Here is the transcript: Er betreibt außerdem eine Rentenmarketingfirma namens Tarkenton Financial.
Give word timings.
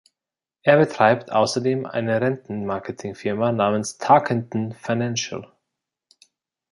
Er 0.63 0.77
betreibt 0.79 1.31
außerdem 1.31 1.85
eine 1.85 2.19
Rentenmarketingfirma 2.19 3.51
namens 3.51 3.99
Tarkenton 3.99 4.71
Financial. 4.73 5.45